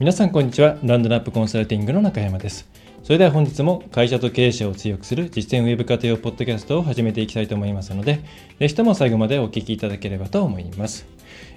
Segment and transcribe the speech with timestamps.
[0.00, 0.78] 皆さんこんにちは。
[0.82, 2.66] ランドナップコンサルティングの中山です。
[3.02, 8.20] それでは本日も会社と経営者を強くする実践ウェブ家庭用ポッドキャストを始めていきたいと思いますので
[8.58, 11.04] ぜひとも最後までお聞きいただければと思います。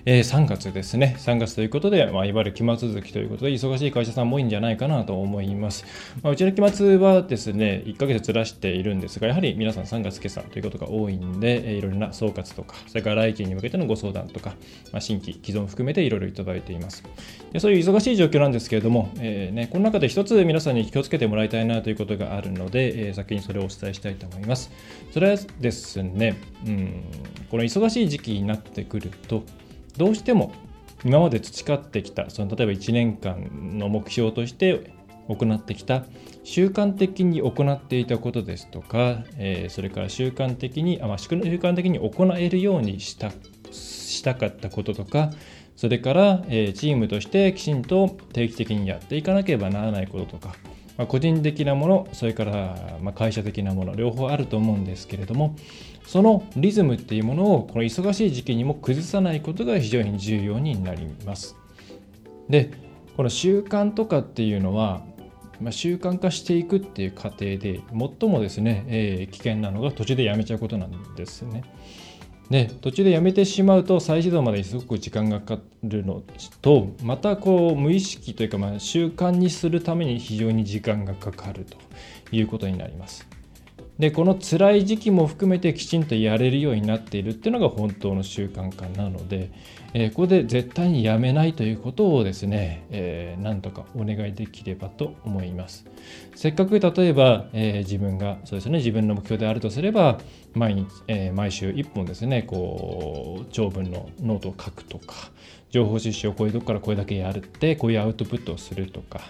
[0.05, 1.15] えー、3月ですね。
[1.17, 5.85] 3月ということで、まあ、いわゆる期末続きということで、忙しい会社さんも多いんじゃないかなと思います。
[6.21, 14.55] まあ、うちの期末はですね、1ヶ月ずらしているんですが、やはり皆さん3月決算ということが多いんで、えー、いろいろな総括とか、それから来期に向けてのご相談とか、
[14.91, 17.01] まあ、新規、既存含めていろいろいただいています。
[17.53, 24.69] でそういう忙しい状況なんですけれども、えーね、この中で一つ皆さんに気をつけてもらいたいなということがあるので、えー、先にそれをお伝えしたいと思います。
[25.13, 26.35] それはですね、
[26.67, 27.03] うん、
[27.49, 29.43] この忙しい時期になってくると、
[29.97, 30.53] どうしても
[31.05, 34.93] 今まで培ってきたその例えば1年間の目標として
[35.27, 36.03] 行ってきた
[36.43, 43.31] 習慣的に行っていたことですとか、えー、それから習慣的にあ、まあ、習慣的に行えるようにした
[43.71, 45.31] したかったこととか
[45.75, 50.55] それから、えー、チームとしてきちんと定期的にやっていかなければならないこととか、
[50.97, 55.55] まあ、個人的なものそれから、まあ、会社的なもの両方あると思うんですけれども
[56.05, 61.55] そのリズムっていうものをこの忙しい時期にも崩さないことが非常に重要になります。
[62.49, 62.71] で
[63.15, 65.03] この習慣とかっていうのは、
[65.61, 67.81] まあ、習慣化していくっていう過程で
[68.19, 71.63] 最もですね、えー、危険なのが途中でやめちゃうことなんですね。
[72.49, 76.21] で途中でやめてしまうと再始動までにすごく時間がかかるの
[76.61, 81.77] とまたこう無意識というかまあ習慣にするために非常に時間がかかると
[82.35, 83.32] いうことになります。
[83.99, 89.51] でこの辛い時期も含めてきちんとやれるようになっているっていうのが本当の習慣化なので、
[89.93, 95.85] えー、ここで絶対にやめないということをですね、えー、なんとかお願いできればと思います。
[96.35, 100.19] せっかく例えば、えー、自分がそうですね自分の目標であるとすれば
[100.55, 105.15] 毎日、えー、毎週1本ですねこう長文のノートを書くとか
[105.69, 109.21] 情報収集をこういうとこからこれだけやるってこういうアウトプットをするとか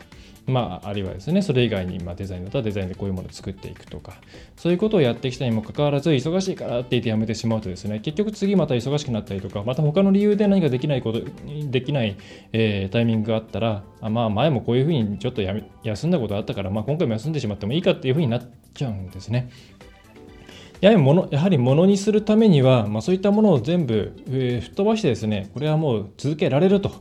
[0.46, 4.14] まあ、あるいはですね、それ以外に、ま、デザインだったらデザインでこういうものを作っていくとか、
[4.58, 11.22] そういうことをやってきたにもかかわらず、忙しいからって言ってやめてしまうとですね、結局次また忙しくなったりとか、また他の理由で何かできないこと、
[11.70, 12.18] できない、
[12.52, 19.50] えー、タイミングがあったら、あまあ、前もこういうふうにちょっと休んだことあったから、まあ、今回も休んでしまってもいいかっていうふうになっちゃうんですね。
[20.84, 26.92] やはりものやはりものにするためには、まあ、そういったものを全部、えー、吹っ飛ばしてですね、これはもう続けられると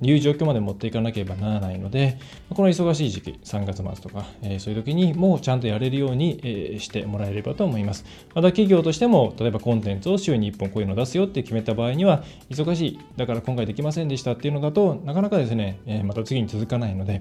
[0.00, 2.18] いう状況まで持っていかなければならないので、
[2.50, 8.04] この忙しい時期、3月末とか、え、そういう時にもうちゃんとやれるように、え、してもらえればと思います。
[8.34, 17.20] また企業としても、例えばコンテンツを週に1本こういうのを出すよって決めた場合には、忙しい、だから今回できませんでしたっていうのだとなかなかですね、え、また次に続かないので、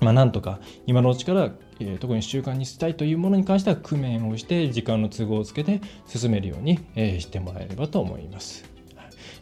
[0.00, 8.71] まあ、なんとか今のうちから、え、特に習慣にしたいというものに関しては工面をして時間の都合をつけて進めるように、え、してもらえればと思います。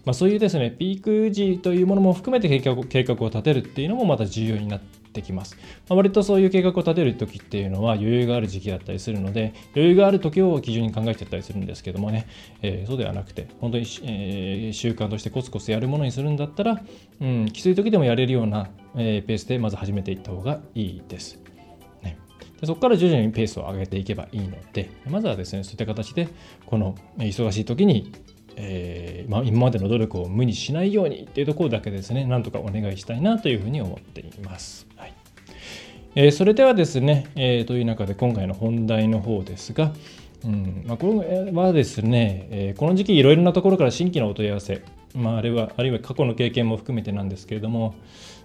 [0.05, 5.57] まあ、そういうですね、ピーク時というものも含めて計画計画を立てるっていうのもまた重要になってきます。
[5.89, 12.27] まあ、割とそういう計画を立てる時っていうのは余裕がある時期だったりするので、余裕がある時を基準に考えてたりするんですけどもね、
[12.63, 16.83] えー、そうではなくて、本当に、えー、習慣としてコツコツやるものにするんだったら、
[17.21, 21.39] うん、きつい時でもやれるような、えー、ペースでまず始めていった方がいいです。
[22.03, 22.17] ね、
[22.61, 26.29] でそこから徐々にペースを上げていけばいいので、まずはですね、そういった形で、
[26.67, 28.13] この忙しい時に
[28.63, 34.87] えー、まあ、今までの努力を無にしないようにっていうところだけですね、なんとかお願いしたいなというふうに思っています。
[34.97, 35.15] はい
[36.15, 39.93] えー、それではですね、えー、という中で今回の本題の方ですが、
[40.45, 44.83] うんまあ、これはですね、え、この時期いろいろなところから新規のお問い合わせ、
[45.15, 47.95] まあ、あるいはあるいは過去の経験も含めてなんですけれども、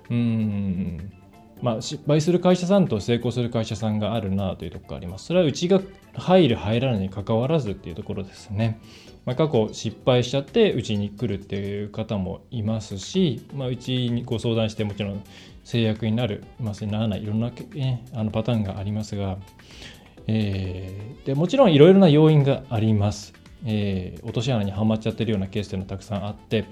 [0.10, 1.12] うん
[1.62, 5.26] まあ、失敗する会社さんと成功する会社さんがあるなというところがあります。
[5.26, 5.82] それはうちが
[6.14, 8.80] 入る入らないにかかわらずっていうところですね。
[9.26, 15.24] まあ、過去失敗しちゃってうちに来るっていう方もいますし、まあ、うちにご相談してもちろん
[15.64, 19.38] 制約になる、まあ、ならないいろんな、ね、あのパターンがありますが、
[20.28, 23.34] えー、でもちろんいろいろな要因があります。
[23.68, 26.66] えー、落とし穴にはまっちゃってるようなケースというのはたくさんあって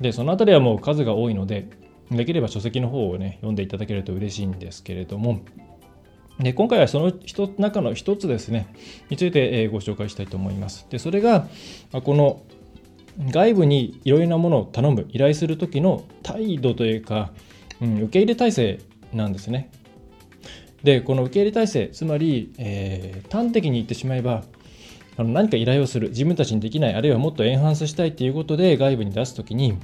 [0.00, 1.68] でその辺りはもう数が多いので
[2.10, 5.40] できれば書籍の方をね読んでいただけると嬉しいんですけれども
[6.42, 7.12] で今回はその
[7.58, 8.72] 中の一つですね、
[9.10, 10.86] についてご紹介したいと思います。
[10.88, 11.48] でそれが、
[11.92, 12.40] この
[13.30, 17.30] 外部にいろいろなものを頼む、依頼するときの態度というか、
[17.82, 18.78] うん、受け入れ体制
[19.12, 19.70] なんですね。
[20.82, 24.44] でこの受け入れ体制つまり、えー、端的に言ってしまえば
[25.18, 29.76] あの何か依頼をする自分たちにできないあるいはもっとエンハンスしたいということで外部に出す時に、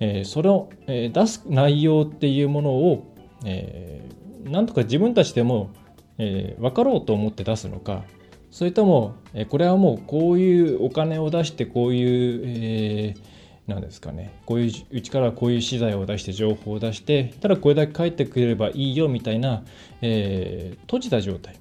[0.00, 3.14] えー、それを、えー、出す内容っていうものを、
[3.44, 5.70] えー、なんとか自分たちでも、
[6.18, 8.04] えー、分かろうと思って出すのか。
[8.50, 13.34] それとも、えー、これはもうこういうお金を出してこういう、えー
[13.66, 14.32] なんですかね。
[14.44, 19.64] こういううちからこういう資材を出して情報を出してただこれだけ返ってくれればいいよみたいな、
[20.02, 21.56] えー、閉じた状態、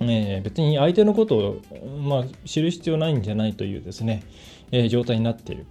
[0.00, 1.60] えー、別に相手のことを、
[2.02, 4.22] まあ、知る必要ないんじゃないというですね、
[4.70, 5.66] えー、状態になっている。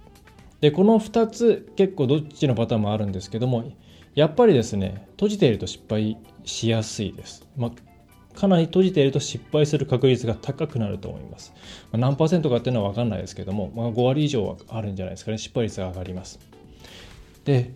[0.62, 3.70] でこの2つ結構どっちのパターンもあるんですけども
[4.14, 7.70] やっぱりですね閉じていると失敗しやすいです、まあ
[8.34, 11.52] かなり閉じていると失敗する確率が高くなると思います。
[11.90, 16.40] まあ、何パーセントかっていうのは分かんないですけども、まあ、5割以上はあるんじゃないですかね、失敗率が上がります。
[17.44, 17.72] で、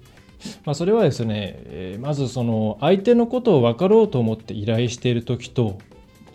[0.64, 5.78] まあ、それはですね、え、まずその相手のことを分かろうと思って依頼している時と、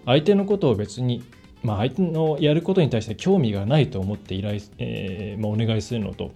[0.06, 1.24] 相手のことを別に、
[1.64, 6.32] まあ、相手のやることに対して興味がないと思って依頼、えーまあ、お願いするのと、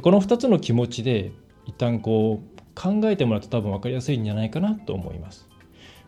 [0.00, 1.32] この2つの気持ちで
[1.66, 5.48] 一旦こう考えてもらうと多分分かりやすいんじゃないかなと思います。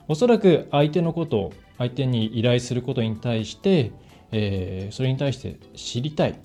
[0.09, 3.93] おそらく相手のことを相手に依頼することに対して、
[4.33, 6.39] えー、それに対して知りたい、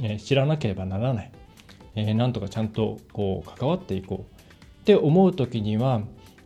[0.00, 1.32] えー、知らなければならない、
[1.94, 4.40] えー、なんとかちゃんとこう関わっていこう。
[4.80, 6.02] って思う時には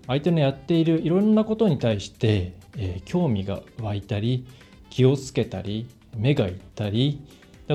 [0.07, 4.45] 相手のやっているいろんなことに対して、え興味が湧いたり
[4.95, 7.21] 気をつけたり目がいったり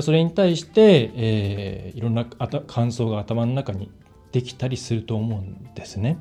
[0.00, 3.90] それに対して、えいろんな感想が頭の中に
[4.32, 6.16] できたりすると思うんですね。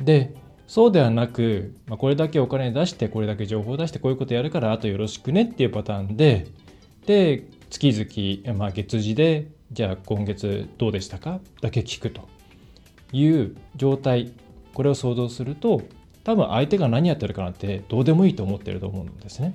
[0.00, 0.34] で
[0.66, 6.46] そうではなく、まあ、これだけお金出して、これだけ情報出して、こういうことやるから、あとよろしくねっていうパターンで、
[7.04, 11.40] で、月々、まあ、月次で、じゃあ今月どうでしたか？
[11.60, 12.26] だけ聞くと
[13.12, 14.32] いう状態、
[14.72, 15.82] これを想像すると、
[16.24, 19.52] 多分相手が何やってるかなんてどうでもいいと思ってると思うんですね。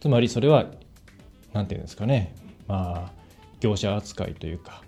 [0.00, 0.66] つまりそれは、
[1.52, 2.34] 何て言うんですかね、
[2.66, 3.12] まあ、
[3.60, 4.82] 業者扱いというか、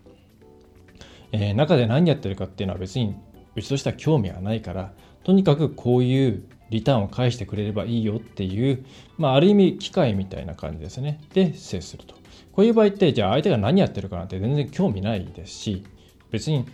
[1.33, 3.15] えー、中で何やってるかっていうのは別に
[3.57, 4.93] うちとしては興味はないから
[5.25, 8.85] とにかくこういうリターンを返してくれればいいよっていう、
[9.19, 11.21] まあ、ある意味機械みたいな感じですね。
[11.35, 12.15] で、接すると。
[12.53, 15.85] こういう場合って、じゃあ相手が何やってるかなんて全然興味ないですし、
[16.31, 16.65] 別に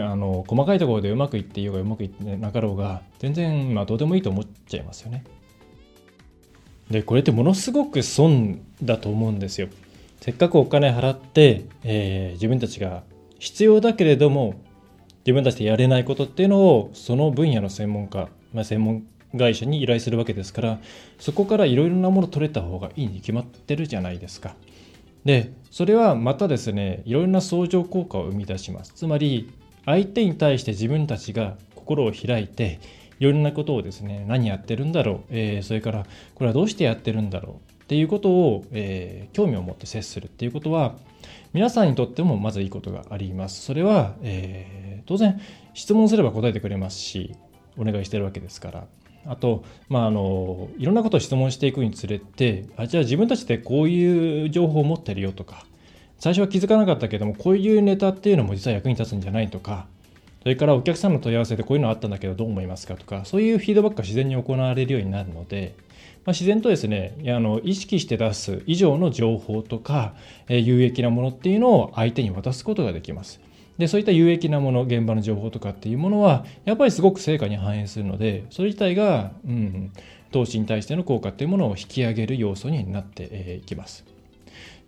[0.00, 5.24] あの細かいところでうまくいっていようがうまくいってなかろうが、全然まあどうでもいいと思っちゃいますよね。
[6.90, 9.68] で、これってものすごく損だと思うんですよ。
[10.20, 13.02] せっかくお金払って、えー、自分たちが
[13.38, 14.54] 必要だけれども
[15.18, 19.04] 自分たちでやれないことっていうのをその分野の専門家、まあ、専門
[19.36, 20.80] 会社に依頼するわけですから
[21.18, 24.54] そこからいろいろなもの取れた方がいいに決まってるじゃないですか。
[25.26, 28.92] でそれはまたですねいろいろな相乗効果を生み出します。
[28.94, 29.52] つまり
[29.84, 32.80] 相手に対して自分たちが心を開いて
[33.18, 40.94] いろんなことをですね何やってるんだろう、えー、それからこれはどうしてやってるんだろうっていうことを、えー、興味を持って接するっていうことは
[41.52, 43.62] 皆さんにとってもまずいいことがあります。
[43.62, 45.40] それは、えー、当然
[45.72, 47.36] 質問すれば答えてくれますし、
[47.78, 48.86] お願いしてるわけですから。
[49.26, 55.64] あと、まあ、あのいろんなことを質問していくにつれてあじゃあ自分たちでこういう情報を持ってるよとか
[56.18, 59.86] 最初は気づかなかったけどもこういうネタっていうのも実は役に立つんじゃないとか
[60.44, 65.74] それからお客さんの問い合わせでこういうのあったんだけどどう思いますかとかそういうフィードバックが自然に行われるようになるので
[66.24, 70.14] まあ、自然とですねあの意識して出す以上の情報とか、
[70.48, 73.40] え、有益なものっていうのを相手に渡すことができます。
[73.78, 79.92] でそういった有益なもの現場の情報とかっていうものはやっぱりすごく成果に反映するのでそれ自体が、うん、
[80.30, 84.13] 投資に対しての効果っていうものを引き上げる要素になっていきます。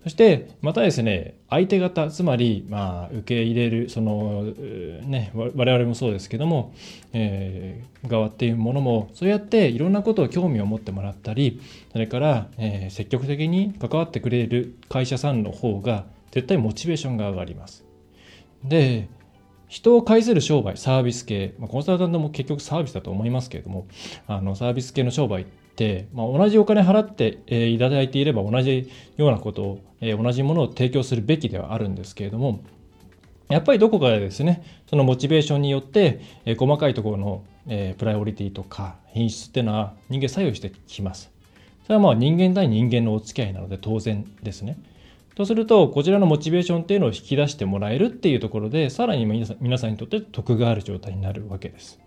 [0.07, 4.45] そして、またですね、相手方、つまり、まあ、受け入れる、その、
[5.03, 6.73] ね、我々もそうですけども、
[7.11, 11.59] えー、側っていうものも、そうやっていろんなことを興味を持ってもらったり、
[11.91, 17.83] それから、えー、積極的に関わってくれる会社さんの方が、絶対モチベーションが上がります。
[18.63, 19.09] で、
[19.67, 23.87] 人を介する商売、サービス系、まあ、コンサルタントも結局サービスだと思いますけれども、
[24.25, 25.47] あのサービス系の商売、
[26.13, 32.63] まあ、同じお金払って、えー、いただいていれば同じようなことを、えー、同じものを提供するべきではあるんですけれども、
[33.49, 41.31] やっぱりどこかでですね、そのモチベーションによって、えー、細かいところの、え、プライオリティとか品質っていうのは人間作用してきます。
[41.83, 44.77] それはまあ人間対人間のお付き合いなので当然ですね。
[45.35, 51.99] とすると、こちらのモチベーションっていうのを引き出してもらえるっていうところで、さらに皆さんにとって得がある状態になるわけです。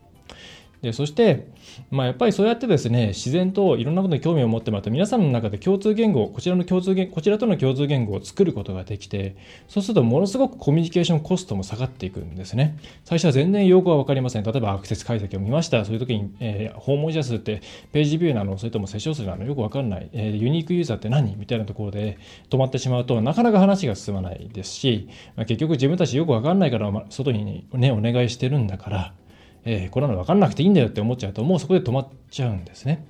[0.82, 1.48] でそして、
[1.90, 9.36] まあ、やっぱりそうやってですね自然といろんなことに興味を持ってもらって皆さんの中で共通言語こちらの共通言こちらとの共通言語を作ることができて
[9.68, 12.78] そうするとものすごくコミュニケーションコストも下がっていくんですね。
[13.04, 14.42] 最初は全然用語は分かりません。
[14.42, 15.84] 例えばアクセス解析を見ました。
[15.84, 17.60] そういう時に、えー、訪問者数って
[17.92, 21.36] ページビューなのそれともセッション数なのよく分かんない、えー、ユニークユーザーって何？
[21.36, 22.18] みたいなところで
[22.48, 29.14] 止まってしまうとなかなか話が進まないですし、まあ、結局自分たちよく分かんないから、外にねお願いしてるんだから
[29.64, 33.06] えー、これなの分かんなくていいんだよって思っちゃうともうそこで止まっちゃうんですね。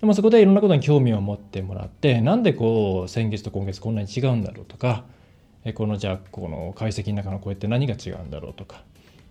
[0.00, 5.04] でもそこでいろんなことに興味を持ってもらってなんでこう先月と今月こんなに違うんだろうとか、
[5.64, 8.82] え、このじゃあこの解析の中の声って何が違うんだろうとか、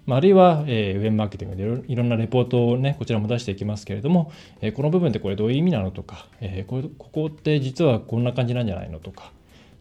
[0.07, 9.31] まあ、あるいは、えー、ウェブマーケティングでいろんなレポートをねこちらも出していきますけれども、えー、この部分ってこれどういう意味なのとか、えー、ここって実はこんな感じなんじゃないのとか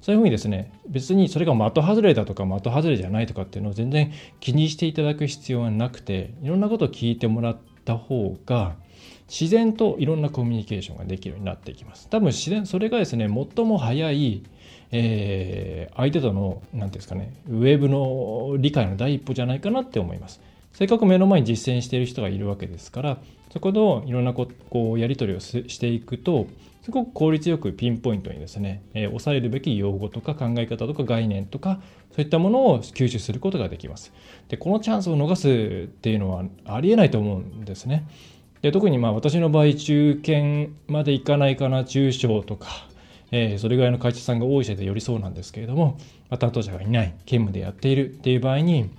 [0.02, 8.74] そういうふうにですね、別にそれが的外れだとか的外れじゃないとかっていうのを全然気にしていただく必要はなくて、いろんなことを聞いてもらった方が、
[9.28, 12.08] 自然といろんなコミュニケーションができるようになっていきます。
[12.08, 14.42] 多分自然、それがですね、最も早い、
[14.90, 20.40] えー、相手との、何ていうんですかね、ウェブの理解の第一歩じゃないかなって思います。
[20.72, 23.18] せっかく目の前に実践している人がいるわけですから、
[23.52, 24.48] そこのいろんなこ
[24.92, 26.46] うやり取りをしていくと、
[26.82, 34.12] すごく効率よくピンポイントにですね、えー、抑えるべき用語とか考え方とか概念とか、そういったものを吸収することができます。
[34.48, 38.06] で、このチャンスを逃すっていうのはありえないと思うんですね。
[38.62, 42.68] で特にまあ私の場合、中堅までいかないかな、中小とか、
[43.30, 45.98] えー、それぐらいの会社さんが多いせいでよりそうなんですけれども、
[46.30, 48.90] まあ、担当者がいない、兼務でやっているっていう場合に、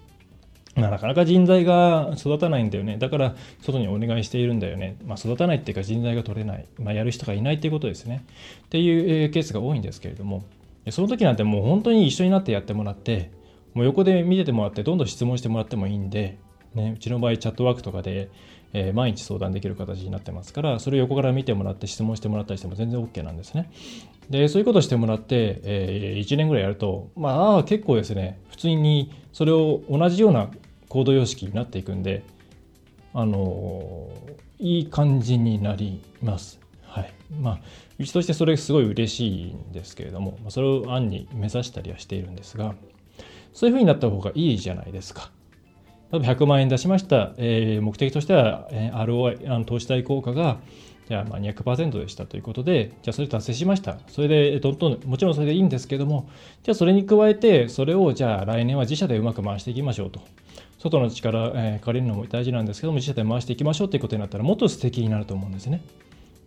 [0.75, 2.97] なかなか人材が育たないんだよね。
[2.97, 4.97] だから外にお願いしているんだよね。
[5.05, 6.65] まあ、育たないっていうか人材が取れない。
[6.79, 8.25] まあ、やる人がいないっていうことですね。
[8.65, 10.43] っていうケースが多いんですけれども、
[10.89, 13.29] その時なんてもう本当に一緒になってやってもらって、
[13.73, 16.37] もう横で見ててもらってどんどん質問してもらってもいいんで、
[16.75, 18.29] ね、うちの場合チャットワークとかで、
[18.73, 23.71] えー、毎日相談できる形になってますから、それを横から見てもらって質問してもらったりしても全然 OK なんですね。
[24.29, 30.49] で、そういうことしてもらって、えー、1年ぐらいやると、まあ結構ですね、普通にそれを同じような
[30.89, 32.23] コード様式になっていくんで、
[33.13, 34.09] あの
[34.59, 36.59] いい感じになります。
[36.83, 37.13] はい。
[37.39, 37.59] まあ、
[37.99, 42.75] うちとしてそれすごい嬉しいんですけれども、それを案に目指したりはしているんですが、
[43.53, 45.31] そういうふうになった方がいいじゃないですか。
[46.13, 47.33] 例えば100万円出しました。
[47.37, 50.59] えー、目的としては、えー、ROI、あの投資対効果が、
[51.09, 53.97] じゃあまあ200%でしたということで、じゃあそれ達成しました。
[54.07, 56.29] それでどんどん、もちろんそれでいいんですけども、
[56.61, 60.21] じゃあそれに加えて、それをじゃあ来年は自社でうまく回していきましょうと。
[60.77, 65.81] 外の力、えー、借りるのも大事なんですけども、自社で回していきましょうということになったら、もっと素敵になると思うんですね。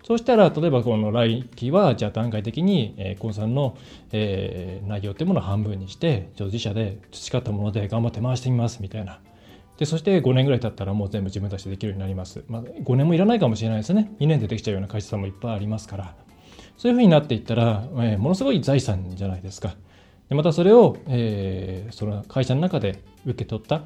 [0.04, 3.76] そうしたら、例えばこの来期は、じゃあ段階的に、えー、コンサルの、
[4.12, 9.18] えー、内容というものを半分にして、自社で培ったもので頑張って回してみますみたいな。
[9.78, 12.42] で、そして5年ぐらい経ったらもう全部自分たちでできるようになります。
[12.48, 14.12] まあ、5年もいらないかもしれないですね。
[14.20, 16.14] 2年でできちゃうような会社さんもいっぱいありますから。
[16.76, 19.74] そういうふうになっていったら、えー、ものすごい財産じゃないですか。
[20.28, 23.82] でまたそれを、えー、その会社の中で受け取った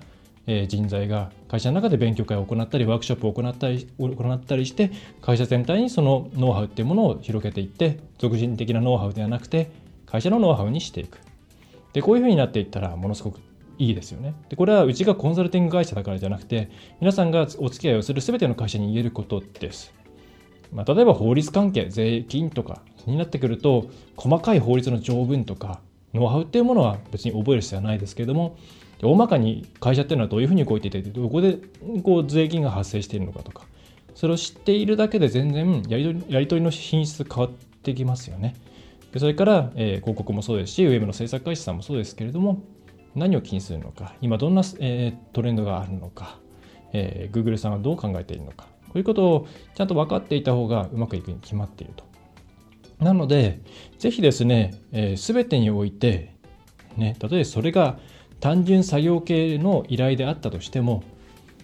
[0.47, 9.70] え人材が会社の中で勉強会を行ったりワークショップを行ったり行ったりして会社全体にそのノウハウっていうものを広げていって俗人的なノウハウではなくて
[10.06, 11.18] 会社のノウハウにしていく
[11.92, 13.40] でこういうふうになっていったらものすごく
[13.80, 14.34] いいですよね。
[14.50, 16.70] でこれはうちがコンサルティング会社だからじゃなくて
[17.00, 19.94] 皆さんがお付き合いをする全ての会社に言えることです、
[20.70, 25.80] まあ、例えば法律関係税金とかになってくると細かい法律の条文とか
[26.12, 28.58] ノウハウっていうものは別に覚える必要はないですけれども
[29.02, 31.58] 大まかに会社っていうのはどういうふうに動いていてどこで
[32.04, 33.64] こう税金が発生しているのかとか
[34.14, 37.50] それを知っているだけで全然やり取りやり取りの品質変わっ
[37.82, 38.54] てきますよね。
[39.12, 42.62] でそれから、えー、広告もそうですしウェブの制作会社さんもそうですけれども
[43.14, 46.38] 何を気にするのか今どんな、え、トレンドがあるのか、
[46.92, 52.04] えー、Google さんはどう考えているのかこういうことをちゃんと分かっていた方がうまくいくに決まっていると
[53.00, 53.60] なので、
[53.98, 56.34] ぜひですね、す、えー、べ、てにおいて、
[56.96, 57.98] ね、例えばそれが
[58.40, 61.02] 単純作業系の依頼であったとしても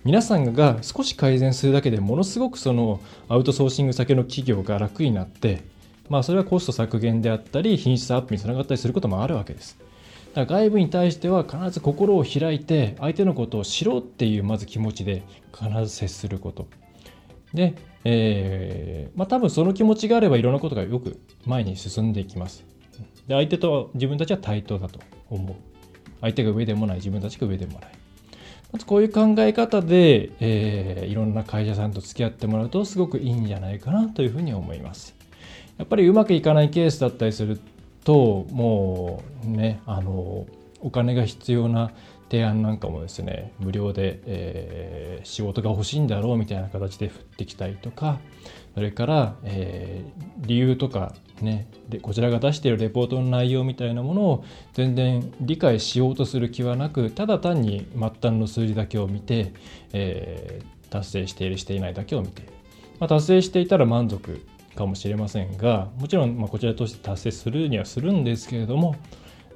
[0.04, 5.64] 皆さんが少し改善するだけでものすごくそのアウトソーシング先の企業が楽になって
[6.08, 9.78] まあそれはコスト削減であったり品質アップにつながったりすることもあるわけです。
[10.36, 16.68] だから外部に対しては必ず心を開いて相手のことを知ろうっていうまず気持ちで必ず接すること。
[17.54, 17.74] で、
[18.04, 22.64] えー、まあ多分その気持ちがあればいろんなことがよく前に進んでいきます。
[23.26, 25.00] で相手と自分たちは対等だと
[25.30, 25.56] 思う。
[26.20, 27.90] 相手が上でもない自分たちが上でもない
[28.72, 35.14] まずこういう考え方で、えー、いろんな会社さんと付き合ってもらうとすごくいいんじゃないかなというふうに思います
[35.78, 37.60] やっぱりうまくいかないケースだったりする
[38.06, 40.46] ともうねあの
[40.80, 41.90] お金が必要な
[42.30, 48.20] 提案なんかもですね無料で、えー、仕事が欲しいんだろうみたいな形で振ってきたりとか
[48.74, 54.44] それから、えー、理由とかねでこちらが出しているレポートの内容みたいなものを
[54.74, 59.52] 全然理解しようとする気はなくただ単に末端の数字だけを見て、
[59.92, 62.42] えー、達成しているしていないだけを見て、
[63.00, 64.46] まあ、達成していたら満足
[64.76, 68.94] かもしれませんがもちろんまこちらとして達成するにはするんですけれども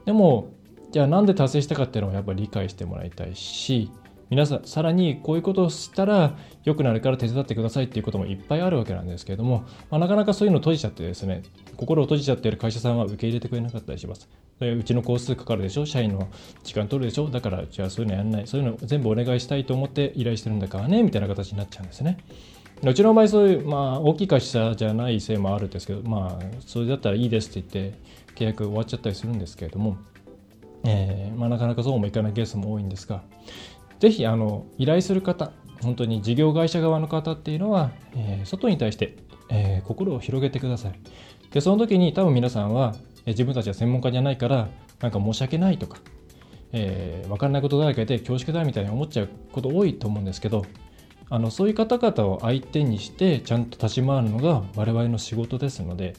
[0.04, 0.52] でも
[0.90, 3.92] じゃあなんで達成したかっていうのをやっぱり理解してもらいたいし
[4.30, 11.42] 皆さんさらにこういうことをしたら良くなるから手伝ってくださいっていうこともいっぱいあるわけなんですけれども、まあ、なかなかそういうの閉じちゃってですね
[11.76, 14.28] 心を閉じちゃっている会社さんは受け入れてくれなかったりします。
[14.60, 15.86] うちの工数かかるでしょ？
[15.86, 16.28] 社員の
[16.62, 17.28] 時間取るでしょ？
[17.28, 18.46] だからじゃあそういうのやんない。
[18.46, 22.18] そういうの全部お願いしたいと思って依頼してるんだからねみたいな形になっちゃうんですね。
[22.82, 27.98] うちの場合そういう、まあ、大きい会社じゃないせいもあるんですけどまあそれだったらいいですって言って
[28.34, 29.98] 契約終わっちゃったりするんですけれども
[30.84, 33.22] えー、まあ、なかなかそうもいかないケースも多いんですが、
[33.98, 39.16] ぜひあの依頼する方、本当に事業会社側の方っていうのは、えー、外に対して、
[39.50, 40.98] えー、心を広げてください。
[41.52, 42.94] で、その時に多分皆さんは、
[43.26, 44.68] え自分たちは専門家じゃないから、
[45.00, 45.98] なんか申し訳ないとか、
[46.72, 50.64] えー、分からないことだらけで恐縮だみたいに思っちゃうこと多いと思うんですけど、
[51.30, 56.14] あのそういう方々を相手にしてちゃんと立ち回るのが我々の仕事ですので、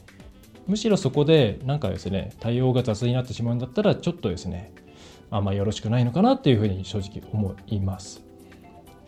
[0.66, 4.72] むしろそこでなんかですね対応が雑になってしまうんだったらちょっとですね
[5.30, 8.22] あんまよろしくないのかなっていうふうに正直思います。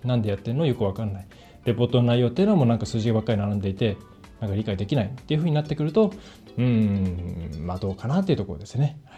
[0.05, 1.27] なんでやってるのよくわかんない。
[1.65, 3.97] レポートの内容っていうのもなんか数字ばっかり並んでいて
[4.41, 6.13] なんか理解できないっていうふうになってくると
[6.59, 9.14] うんまあどうかなっていうところですね、は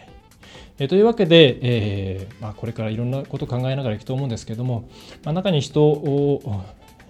[0.79, 4.89] え、というわけで、えーまあ、これからいろんなことを考えながらいくと思うんですけども、
[5.23, 6.63] まあ、中に人を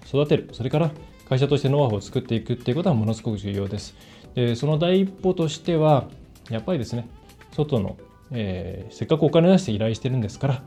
[0.06, 0.90] 育てるそれから
[1.28, 3.94] 会社としてノウハウを作っていくっていうことはものすごく重要です。
[4.34, 6.08] でその第一歩としては
[6.50, 7.08] やっぱりですね
[7.52, 7.98] 外の、
[8.30, 10.62] えー、せっかくお金を出して依頼してるんですから、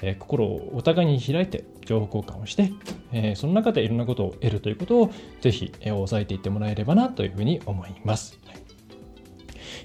[0.00, 2.72] えー、心をお互いに開いて情報交換をして、
[3.12, 5.10] えー、その中でいろんなことを得るということを
[5.40, 8.38] ぜひ、えー、押さえていってもらえればなというふうに思います。
[8.46, 8.71] はい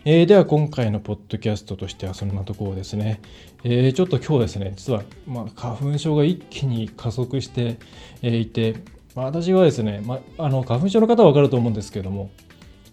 [0.06, 3.22] えー、では今回のポッドキャストとしてはそんなところですね。
[3.64, 7.78] えー、ちょっと今日ですね、実は、まあ、花粉症が一気に加速して
[8.22, 8.76] いて、
[9.16, 12.30] まあ、私はですね、まあ、あの花粉症の方は分かると思うんですけども、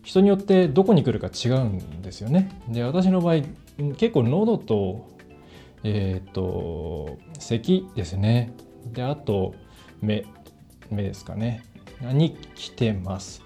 [0.04, 2.50] 人によってどこに来るか違うんですよね。
[2.68, 3.42] で私の場合
[3.96, 5.09] 結構喉と
[5.83, 8.52] えっ、ー、と咳ですね
[8.92, 9.55] であと
[10.00, 10.26] 目
[10.90, 11.64] 目ですかね
[12.00, 13.42] に来てます。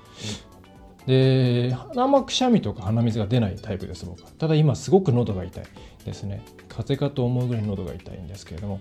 [1.09, 5.65] であんまくしゃみとか鼻水が出ないタイプです僕はただ今すごく喉が痛い
[6.05, 8.79] ですね風邪かと思うぐらい喉が痛いんですけれども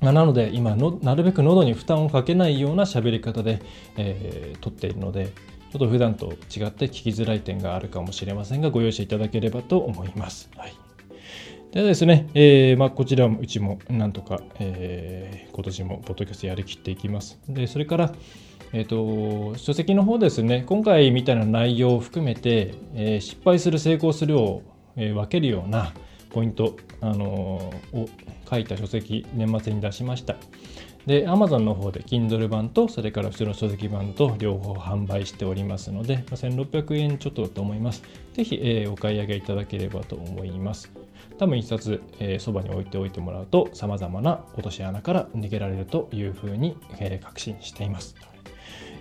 [0.00, 3.60] まなので今のなるべく喉に負担をかけないような喋り方で、
[3.96, 5.32] えー、撮っているので
[5.72, 10.50] ちょっと普段と違って聞きづらい点があるかもしれませんが、ご容赦いただければと思います。
[10.54, 10.74] はい。
[11.72, 17.40] ではですね、えー、まあ、こちらもうちもなんとか、えー、今年もポッドキャストやりきっていきます。
[17.48, 18.12] で、それから、
[18.72, 24.62] え、ー、と、書籍の方ですね、今回みたいな内容を含めて、え失敗する、成功するを、
[24.96, 25.92] え分けるような
[26.30, 27.26] ポイント、あの
[27.92, 28.08] を
[28.50, 30.36] 書いた書籍、年末に出しました。
[31.06, 38.02] で、Amazon の方で Kindle 版と、それから普通の書籍版と両方販売しておりますので、1600円ちょっとだと思います。
[38.34, 40.90] ぜひ、えー、お買い上げいただければと思います。
[41.38, 48.31] 多分一冊、えー、そばに置いておいてもらうと、様々な落とし穴から逃げられるというふうに、えー、確信しています。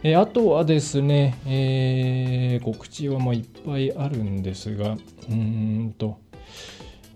[0.03, 4.97] え、あとはですね、えー、告知はもういっぱいあるんですが、
[5.29, 6.17] うんと、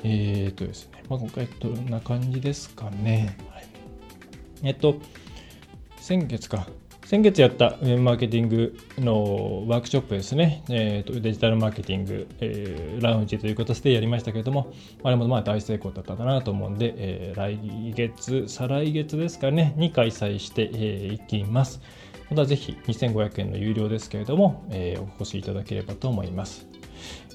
[0.04, 3.38] えっ、ー、とですね、まあ、今回どんな感じですかね。
[4.62, 4.98] えっと、
[5.98, 6.68] 先月か。
[7.06, 17.60] 先月やったウェブマーケティングのワークショップですね、えーと、デジタルマーケティング、えー、ラウンジという形でやりましたけれども、あれもまあ大成功だったかなと思うんで、えー、来
[17.96, 21.80] 月、再来月ですかね、に開催してい、えー、きます。
[22.30, 26.68] またぜひ2500円の有料ですけれども、えー、お越しいただければと思います。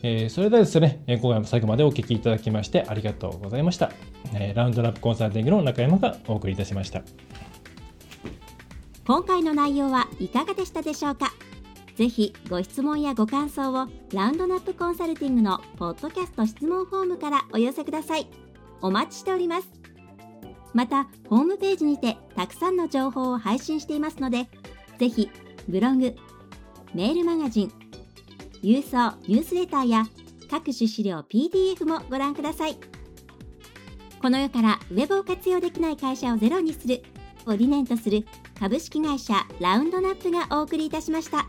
[0.03, 3.93] えー、それではですね、今回も最後までお聴きいただきましてありがとうございました。
[4.35, 7.03] えー、ラウンドラップコンサルティングの中山がお送りいたしました。
[9.07, 11.33] 今回の内容はいかがでしたでしょうか？
[11.97, 18.27] ぜひご質問やご感想をラウンドナップコンサルティングのポッドキャスト質問フォームからお寄せください。
[18.81, 19.69] お待ちしております。
[20.73, 24.49] また、ホームページにてたくさんの情報を配信していますので、
[25.01, 25.31] ぜひ
[25.67, 26.15] ブログ、
[26.93, 27.73] メールマガジン、
[28.63, 30.07] 郵送ニュースレターや
[30.51, 32.77] 各種資料 PDF もご覧ください。
[34.21, 37.03] この世からウェブを活用できない会社をゼロにする
[37.47, 38.27] を理念とする
[38.59, 41.47] 株式会社ラウンドナップがお送りいたしました。